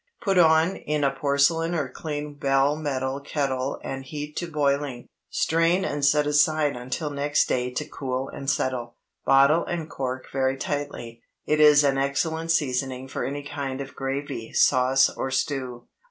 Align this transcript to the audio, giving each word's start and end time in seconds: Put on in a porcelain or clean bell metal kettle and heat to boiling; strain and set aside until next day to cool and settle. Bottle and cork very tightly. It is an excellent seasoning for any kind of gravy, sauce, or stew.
Put 0.19 0.39
on 0.39 0.77
in 0.77 1.03
a 1.03 1.11
porcelain 1.11 1.75
or 1.75 1.87
clean 1.87 2.33
bell 2.33 2.75
metal 2.75 3.19
kettle 3.19 3.79
and 3.83 4.03
heat 4.03 4.35
to 4.37 4.47
boiling; 4.51 5.07
strain 5.29 5.85
and 5.85 6.03
set 6.03 6.25
aside 6.25 6.75
until 6.75 7.11
next 7.11 7.45
day 7.47 7.69
to 7.69 7.85
cool 7.87 8.27
and 8.27 8.49
settle. 8.49 8.95
Bottle 9.27 9.63
and 9.63 9.87
cork 9.87 10.25
very 10.33 10.57
tightly. 10.57 11.21
It 11.45 11.59
is 11.59 11.83
an 11.83 11.99
excellent 11.99 12.49
seasoning 12.49 13.09
for 13.09 13.23
any 13.23 13.43
kind 13.43 13.79
of 13.79 13.95
gravy, 13.95 14.53
sauce, 14.53 15.07
or 15.07 15.29
stew. 15.29 15.85